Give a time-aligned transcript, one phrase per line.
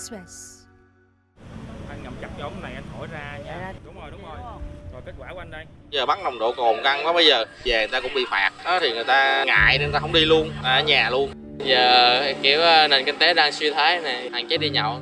[0.00, 0.62] Express.
[1.88, 3.56] anh ngậm chặt cho ống này anh thổi ra nha.
[3.60, 3.72] Dạ.
[3.84, 4.36] đúng rồi đúng rồi.
[4.92, 5.64] Rồi kết quả của anh đây.
[5.90, 8.50] Giờ bắt nồng độ cồn căng quá bây giờ về người ta cũng bị phạt.
[8.64, 11.30] Đó thì người ta ngại nên người ta không đi luôn à, ở nhà luôn.
[11.58, 15.00] Giờ kiểu ờ, nền kinh tế đang suy thoái này hạn chế đi nhậu.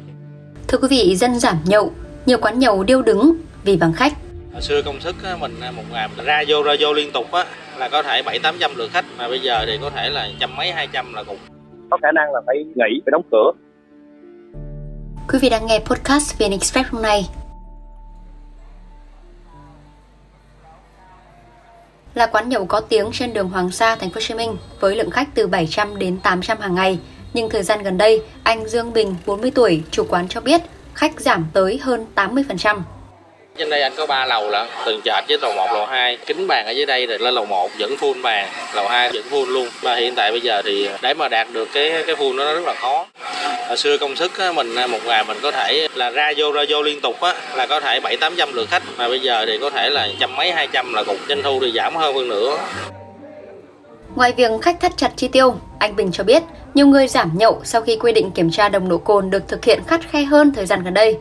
[0.69, 1.93] Thưa quý vị, dân giảm nhậu,
[2.27, 4.13] nhiều quán nhậu điêu đứng vì vắng khách.
[4.53, 7.45] hồi xưa công sức mình một ngày mình ra vô ra vô liên tục á
[7.77, 9.05] là có thể bảy tám trăm lượt khách.
[9.19, 11.39] Mà bây giờ thì có thể là trăm mấy hai trăm là cùng.
[11.91, 13.51] Có khả năng là phải nghỉ phải đóng cửa
[15.33, 17.29] Quý vị đang nghe podcast VN Express hôm nay.
[22.15, 24.97] Là quán nhậu có tiếng trên đường Hoàng Sa, thành phố Hồ Chí Minh với
[24.97, 26.99] lượng khách từ 700 đến 800 hàng ngày.
[27.35, 30.61] Nhưng thời gian gần đây, anh Dương Bình, 40 tuổi, chủ quán cho biết
[30.95, 32.81] khách giảm tới hơn 80%.
[33.59, 36.47] trên đây anh có ba lầu lận từng trệt với lầu 1, lầu 2 kính
[36.47, 39.47] bàn ở dưới đây rồi lên lầu 1 vẫn full bàn lầu 2 vẫn full
[39.47, 42.55] luôn mà hiện tại bây giờ thì để mà đạt được cái cái full nó
[42.55, 43.07] rất là khó
[43.69, 46.53] hồi xưa công sức á, mình à, một ngày mình có thể là ra vô
[46.53, 49.21] ra vô liên tục á là có thể bảy tám trăm lượt khách mà bây
[49.21, 51.97] giờ thì có thể là trăm mấy hai trăm là cục doanh thu thì giảm
[51.97, 52.59] hơn phân nữa.
[54.15, 56.43] Ngoài việc khách thắt chặt chi tiêu, anh Bình cho biết
[56.75, 59.65] nhiều người giảm nhậu sau khi quy định kiểm tra nồng độ cồn được thực
[59.65, 61.17] hiện khắt khe hơn thời gian gần đây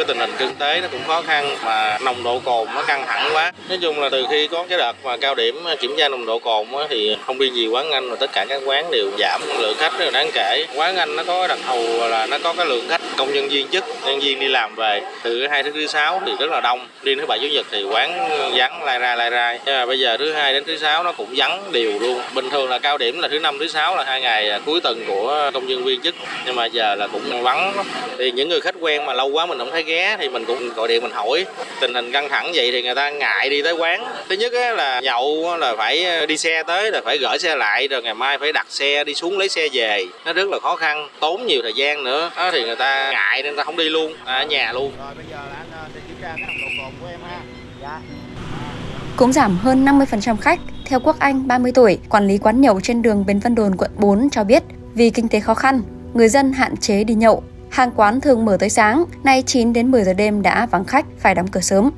[0.00, 3.06] cái tình hình kinh tế nó cũng khó khăn mà nồng độ cồn nó căng
[3.06, 3.52] thẳng quá.
[3.68, 6.26] Nói chung là từ khi có cái đợt mà cao điểm ờ, kiểm tra nồng
[6.26, 9.10] độ cồn á, thì không riêng gì quán anh mà tất cả các quán đều
[9.18, 10.66] giảm lượng khách rất là đáng kể.
[10.74, 13.68] Quán anh nó có đặc thù là nó có cái lượng khách công nhân viên
[13.68, 16.88] chức nhân viên đi làm về từ hai thứ thứ sáu thì rất là đông.
[17.02, 19.98] Riêng thứ bảy chủ nhật thì quán vắng lai ra lai ra nhưng mà bây
[19.98, 22.20] giờ thứ hai đến thứ sáu nó cũng vắng đều luôn.
[22.34, 24.80] Bình thường là cao điểm là thứ năm thứ sáu là hai ngày à, cuối
[24.80, 26.14] tuần của công nhân viên chức
[26.46, 27.72] nhưng mà giờ là cũng vắng
[28.18, 30.68] thì những người khách quen mà lâu quá mình không thấy ghé thì mình cũng
[30.76, 31.46] gọi điện mình hỏi.
[31.80, 34.04] Tình hình căng thẳng vậy thì người ta ngại đi tới quán.
[34.28, 37.88] Thứ nhất á, là nhậu là phải đi xe tới là phải gửi xe lại
[37.88, 40.04] rồi ngày mai phải đặt xe đi xuống lấy xe về.
[40.24, 42.30] Nó rất là khó khăn tốn nhiều thời gian nữa.
[42.36, 44.92] Đó thì người ta ngại nên người ta không đi luôn à, ở nhà luôn.
[44.98, 47.20] Rồi bây giờ là anh ờ, sẽ kiểm tra cái nồng độ cồn của em
[47.30, 47.40] ha.
[47.82, 48.00] Dạ.
[49.16, 50.58] Cũng giảm hơn 50% khách.
[50.86, 53.90] Theo Quốc Anh, 30 tuổi, quản lý quán nhậu trên đường Bến Văn Đồn, quận
[53.96, 54.62] 4 cho biết
[54.94, 55.82] vì kinh tế khó khăn,
[56.14, 57.42] người dân hạn chế đi nhậu.
[57.70, 61.04] Hàng quán thường mở tới sáng, nay 9 đến 10 giờ đêm đã vắng khách,
[61.18, 61.90] phải đóng cửa sớm.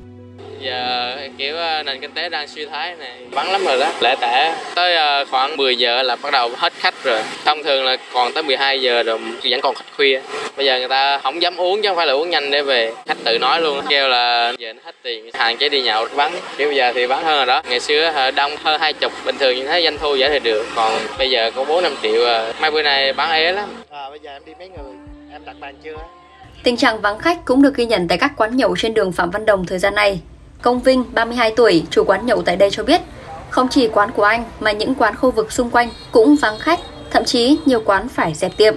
[0.60, 4.14] giờ kiểu ờ, nền kinh tế đang suy thoái này vắng lắm rồi đó lễ
[4.20, 4.54] tẻ.
[4.74, 7.20] Tới ờ, khoảng 10 giờ là bắt đầu hết khách rồi.
[7.44, 10.20] Thông thường là còn tới 12 giờ rồi vẫn còn khách khuya.
[10.56, 12.92] Bây giờ người ta không dám uống chứ không phải là uống nhanh để về.
[13.06, 16.32] Khách tự nói luôn kêu là giờ nó hết tiền hạn chế đi nhậu vắng.
[16.56, 17.62] Kiểu bây giờ thì vắng hơn rồi đó.
[17.68, 20.66] Ngày xưa đông hơn hai chục bình thường như thế doanh thu giả thì được.
[20.74, 23.68] Còn bây giờ có bốn năm triệu ờ, mấy bữa nay bán ế lắm.
[23.90, 25.01] À, bây giờ em đi mấy người
[25.32, 25.96] em đặt bàn chưa
[26.62, 29.30] Tình trạng vắng khách cũng được ghi nhận tại các quán nhậu trên đường Phạm
[29.30, 30.20] Văn Đồng thời gian này.
[30.62, 33.00] Công Vinh, 32 tuổi, chủ quán nhậu tại đây cho biết,
[33.50, 36.80] không chỉ quán của anh mà những quán khu vực xung quanh cũng vắng khách,
[37.10, 38.74] thậm chí nhiều quán phải dẹp tiệm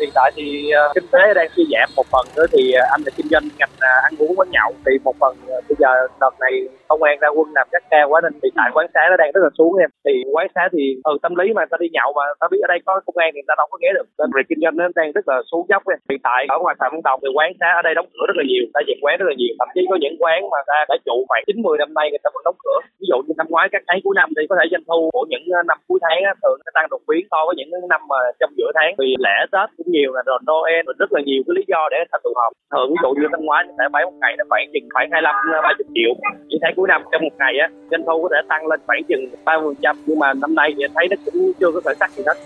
[0.00, 3.00] hiện tại thì ờ, kinh tế đang suy giảm một phần nữa thì ờ, anh
[3.06, 5.36] là kinh doanh ngành ờ, ăn uống quán nhậu thì một phần
[5.68, 6.52] bây giờ đợt này
[6.88, 9.30] công an ra quân làm chắc cao quá nên hiện tại quán xá nó đang
[9.34, 9.90] rất là xuống em.
[10.04, 12.68] Thì quán xá thì ừ tâm lý mà ta đi nhậu mà ta biết ở
[12.72, 14.06] đây có công an thì ta đâu có ghé được.
[14.18, 15.98] Nên việc kinh doanh nó đang rất là xuống dốc em.
[16.10, 18.36] Hiện tại ở ngoài phạm văn đồng thì quán xá ở đây đóng cửa rất
[18.40, 19.52] là nhiều ta dẹp quán rất là nhiều.
[19.60, 22.22] Thậm chí có những quán mà ta đã trụ khoảng chín mười năm nay người
[22.24, 22.78] ta vẫn đóng cửa.
[23.00, 25.24] Ví dụ như năm ngoái các tháng cuối năm thì có thể doanh thu của
[25.32, 28.20] những năm cuối tháng á, thường nó tăng đột biến so với những năm mà
[28.40, 28.92] trong giữa tháng.
[29.00, 31.80] Vì lễ tết cũng nhiều là rồi noel rồi rất là nhiều cái lý do
[31.90, 34.32] để người ta tụ họp thường ví dụ như năm ngoái có thể một ngày
[34.38, 35.22] là khoảng chừng khoảng hai
[35.64, 36.12] ba chục triệu.
[36.48, 39.04] Chỉ thấy cuối năm trong một ngày á doanh thu có thể tăng lên khoảng
[39.08, 41.94] chừng ba phần trăm nhưng mà năm nay thì thấy nó cũng chưa có khởi
[42.00, 42.36] sắc gì hết.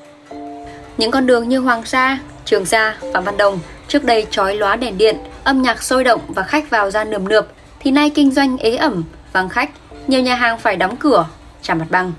[0.99, 4.77] Những con đường như Hoàng Sa, Trường Sa, Phạm Văn Đồng trước đây chói lóa
[4.77, 7.45] đèn điện, âm nhạc sôi động và khách vào ra nườm nượp,
[7.81, 9.71] thì nay kinh doanh ế ẩm, vắng khách,
[10.07, 11.27] nhiều nhà hàng phải đóng cửa,
[11.63, 12.13] trả mặt bằng.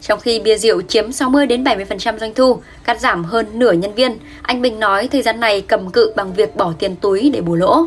[0.00, 3.94] Trong khi bia rượu chiếm 60 đến 70% doanh thu, cắt giảm hơn nửa nhân
[3.94, 7.40] viên, anh Bình nói thời gian này cầm cự bằng việc bỏ tiền túi để
[7.40, 7.86] bù lỗ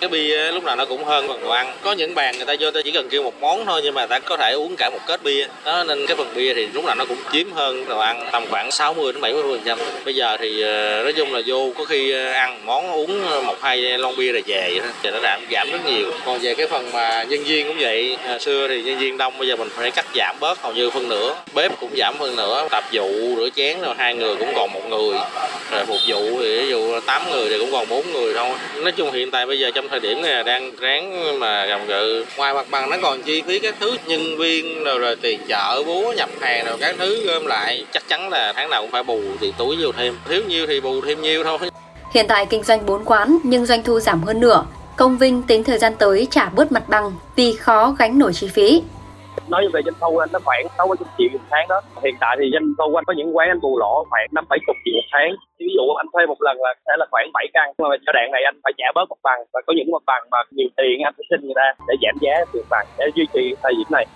[0.00, 1.74] cái bia lúc nào nó cũng hơn phần đồ ăn.
[1.82, 4.06] Có những bàn người ta vô ta chỉ cần kêu một món thôi, nhưng mà
[4.06, 5.46] ta có thể uống cả một kết bia.
[5.64, 8.44] Đó, nên cái phần bia thì lúc nào nó cũng chiếm hơn đồ ăn, tầm
[8.50, 9.78] khoảng 60 đến 70 phần trăm.
[10.04, 13.40] Bây giờ thì ờ, nói chung là vô, có khi ờ, ăn món, uống ờ,
[13.40, 16.12] một, hai lon bia rồi về vậy thì nó giảm giảm rất nhiều.
[16.26, 18.16] Còn về cái phần mà nhân viên cũng vậy.
[18.28, 20.90] Hồi xưa thì nhân viên đông, bây giờ mình phải cắt giảm bớt hầu như
[20.90, 21.36] phân nửa.
[21.54, 24.88] Bếp cũng giảm phân nửa, tạp vụ, rửa chén rồi hai người cũng còn một
[24.88, 25.18] người.
[25.70, 28.48] Rồi phục vụ thì ví dụ 8 người thì cũng còn bốn người thôi.
[28.76, 32.24] Nói chung hiện tại bây giờ trong thời điểm này đang ráng mà gầm gừ
[32.36, 35.82] ngoài mặt bằng nó còn chi phí các thứ nhân viên rồi rồi tiền chợ
[35.86, 39.02] búa nhập hàng rồi các thứ gom lại chắc chắn là tháng nào cũng phải
[39.02, 41.58] bù tiền túi vô thêm thiếu nhiêu thì bù thêm nhiêu thôi
[42.14, 44.64] Hiện tại kinh doanh 4 quán nhưng doanh thu giảm hơn nửa.
[44.96, 48.48] Công Vinh tính thời gian tới trả bớt mặt bằng vì khó gánh nổi chi
[48.48, 48.82] phí
[49.48, 52.36] nói về doanh thu anh nó khoảng sáu mươi triệu một tháng đó hiện tại
[52.40, 54.94] thì doanh thu anh có những quán anh bù lỗ khoảng năm bảy chục triệu
[54.94, 57.88] một tháng ví dụ anh thuê một lần là sẽ là khoảng 7 căn nhưng
[57.88, 60.22] mà cho đoạn này anh phải trả bớt mặt bằng và có những mặt bằng
[60.30, 63.26] mà nhiều tiền anh phải xin người ta để giảm giá tiền bằng để duy
[63.32, 64.06] trì thời điểm này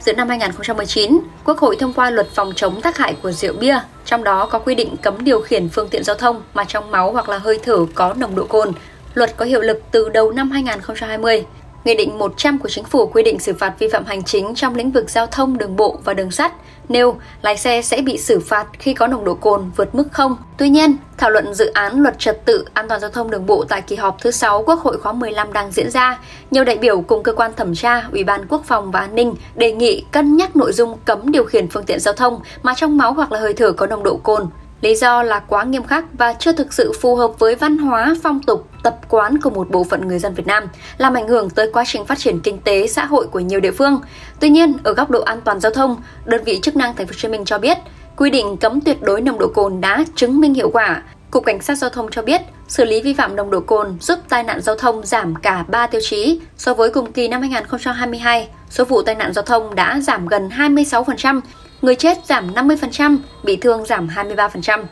[0.00, 3.78] Giữa năm 2019, Quốc hội thông qua luật phòng chống tác hại của rượu bia,
[4.04, 7.12] trong đó có quy định cấm điều khiển phương tiện giao thông mà trong máu
[7.12, 8.68] hoặc là hơi thở có nồng độ cồn.
[9.14, 11.44] Luật có hiệu lực từ đầu năm 2020.
[11.86, 14.74] Nghị định 100 của Chính phủ quy định xử phạt vi phạm hành chính trong
[14.74, 16.52] lĩnh vực giao thông đường bộ và đường sắt,
[16.88, 20.36] nêu lái xe sẽ bị xử phạt khi có nồng độ cồn vượt mức không.
[20.58, 23.64] Tuy nhiên, thảo luận dự án luật trật tự an toàn giao thông đường bộ
[23.68, 26.18] tại kỳ họp thứ 6 Quốc hội khóa 15 đang diễn ra.
[26.50, 29.34] Nhiều đại biểu cùng cơ quan thẩm tra, Ủy ban Quốc phòng và An ninh
[29.54, 32.96] đề nghị cân nhắc nội dung cấm điều khiển phương tiện giao thông mà trong
[32.96, 34.46] máu hoặc là hơi thở có nồng độ cồn.
[34.80, 38.14] Lý do là quá nghiêm khắc và chưa thực sự phù hợp với văn hóa,
[38.22, 40.64] phong tục, tập quán của một bộ phận người dân Việt Nam,
[40.98, 43.70] làm ảnh hưởng tới quá trình phát triển kinh tế, xã hội của nhiều địa
[43.70, 44.00] phương.
[44.40, 47.10] Tuy nhiên, ở góc độ an toàn giao thông, đơn vị chức năng Thành phố
[47.10, 47.78] Hồ Chí Minh cho biết,
[48.16, 51.02] quy định cấm tuyệt đối nồng độ cồn đã chứng minh hiệu quả.
[51.30, 54.18] Cục Cảnh sát Giao thông cho biết, xử lý vi phạm nồng độ cồn giúp
[54.28, 58.48] tai nạn giao thông giảm cả 3 tiêu chí so với cùng kỳ năm 2022.
[58.70, 61.40] Số vụ tai nạn giao thông đã giảm gần 26%,
[61.82, 64.84] người chết giảm 50%, bị thương giảm 23%.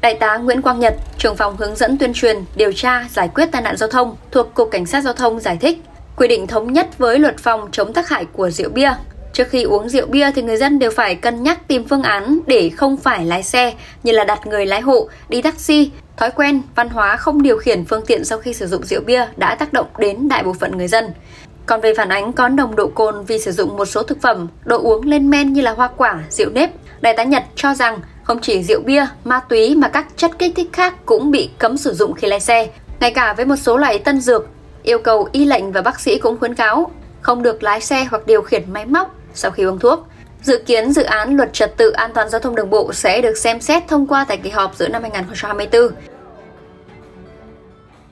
[0.00, 3.46] Đại tá Nguyễn Quang Nhật, trưởng phòng hướng dẫn tuyên truyền, điều tra, giải quyết
[3.52, 5.78] tai nạn giao thông thuộc Cục Cảnh sát Giao thông giải thích,
[6.16, 8.92] quy định thống nhất với luật phòng chống tác hại của rượu bia.
[9.32, 12.38] Trước khi uống rượu bia thì người dân đều phải cân nhắc tìm phương án
[12.46, 15.90] để không phải lái xe như là đặt người lái hộ, đi taxi.
[16.16, 19.26] Thói quen, văn hóa không điều khiển phương tiện sau khi sử dụng rượu bia
[19.36, 21.04] đã tác động đến đại bộ phận người dân.
[21.68, 24.48] Còn về phản ánh có nồng độ cồn vì sử dụng một số thực phẩm,
[24.64, 26.70] đồ uống lên men như là hoa quả, rượu nếp,
[27.00, 30.52] Đại tá Nhật cho rằng không chỉ rượu bia, ma túy mà các chất kích
[30.56, 32.68] thích khác cũng bị cấm sử dụng khi lái xe.
[33.00, 34.46] Ngay cả với một số loại tân dược,
[34.82, 38.26] yêu cầu y lệnh và bác sĩ cũng khuyến cáo không được lái xe hoặc
[38.26, 40.06] điều khiển máy móc sau khi uống thuốc.
[40.42, 43.36] Dự kiến dự án luật trật tự an toàn giao thông đường bộ sẽ được
[43.36, 45.90] xem xét thông qua tại kỳ họp giữa năm 2024.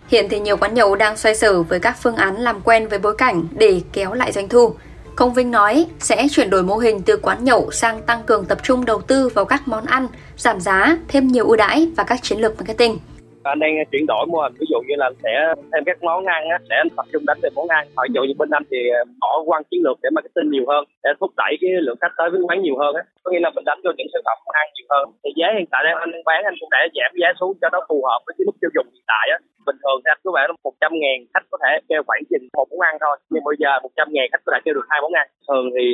[0.08, 2.99] Hiện thì nhiều quán nhậu đang xoay sở với các phương án làm quen với
[2.99, 4.75] bối cảnh để kéo lại doanh thu.
[5.17, 8.58] Công Vinh nói sẽ chuyển đổi mô hình từ quán nhậu sang tăng cường tập
[8.62, 10.06] trung đầu tư vào các món ăn,
[10.37, 12.99] giảm giá, thêm nhiều ưu đãi và các chiến lược marketing.
[13.43, 16.43] Anh đang chuyển đổi mô hình ví dụ như là sẽ thêm các món ăn
[16.49, 17.87] á để anh tập trung đánh về món ăn.
[18.08, 18.79] Ví dụ như bên anh thì
[19.20, 22.31] bỏ quan chiến lược để marketing nhiều hơn để thúc đẩy cái lượng khách tới
[22.31, 23.03] với quán nhiều hơn á.
[23.23, 25.05] Có nghĩa là mình đánh vô những sản phẩm ăn nhiều hơn.
[25.23, 27.81] Thì giá hiện tại đang anh bán anh cũng đã giảm giá xuống cho nó
[27.88, 29.38] phù hợp với cái mức tiêu dùng hiện tại á
[29.69, 32.23] bình thường thì anh cứ bảo là một trăm ngàn khách có thể kêu khoảng
[32.31, 33.15] chừng một món ăn thôi.
[33.33, 35.27] Nhưng bây giờ một trăm ngàn khách có thể kêu được hai món ăn.
[35.47, 35.85] Thường thì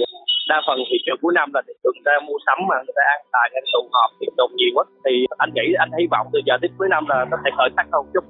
[0.51, 2.97] đa phần thị trường cuối năm là thị trường người ta mua sắm mà người
[2.99, 4.85] ta ăn tại ta tụ họp tiền đồn nhiều quá.
[5.05, 5.13] Thì
[5.45, 7.87] anh nghĩ anh hy vọng từ giờ tới cuối năm là nó sẽ khởi sắc
[7.93, 8.25] hơn chút.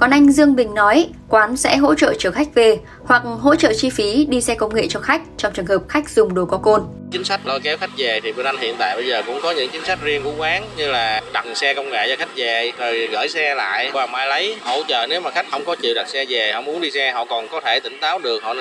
[0.00, 3.72] Còn anh Dương Bình nói, quán sẽ hỗ trợ chở khách về hoặc hỗ trợ
[3.72, 6.58] chi phí đi xe công nghệ cho khách trong trường hợp khách dùng đồ có
[6.58, 6.80] cồn.
[7.10, 9.50] Chính sách lôi kéo khách về thì bên anh hiện tại bây giờ cũng có
[9.56, 11.20] những chính sách riêng của quán như là
[11.54, 13.90] xe công nghệ cho khách về, rồi gửi xe lại.
[13.92, 16.64] Qua mai lấy, hỗ trợ nếu mà khách không có chịu đặt xe về, không
[16.64, 18.42] muốn đi xe, họ còn có thể tỉnh táo được.
[18.42, 18.54] Họ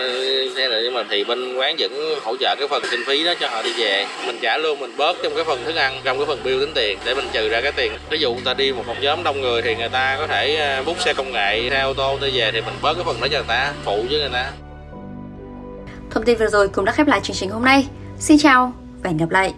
[0.56, 3.34] xe lại, nhưng mà thì bên quán vẫn hỗ trợ cái phần kinh phí đó
[3.40, 4.06] cho họ đi về.
[4.26, 6.74] Mình trả luôn mình bớt trong cái phần thức ăn, trong cái phần bill tính
[6.74, 7.92] tiền, để mình trừ ra cái tiền.
[8.10, 10.56] Ví dụ người ta đi một phòng nhóm đông người thì người ta có thể
[10.56, 13.22] ờ, bút xe công nghệ xe ô tô đi về thì mình bớt cái phần
[13.22, 14.52] đó cho người ta, phụ với người ta.
[16.12, 17.88] Thông tin vừa rồi cũng đã khép lại chương trình hôm nay.
[18.20, 18.74] Xin chào
[19.04, 19.54] và hẹn gặp lại!